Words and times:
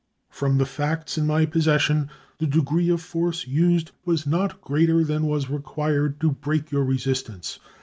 From 0.31 0.57
the 0.57 0.65
facts? 0.65 1.15
BRUTALITY 1.17 1.19
AND 1.21 1.27
TORTURE 1.27 1.27
22? 1.27 1.27
in 1.27 1.27
my 1.27 1.45
possession 1.99 2.09
the 2.39 2.47
degree 2.47 2.89
of 2.89 3.01
force 3.03 3.45
used 3.45 3.91
was 4.03 4.25
not 4.25 4.59
greater 4.59 5.03
than 5.03 5.27
was 5.27 5.51
required 5.51 6.19
to 6.21 6.31
break 6.31 6.71
your 6.71 6.83
resistance. 6.83 7.59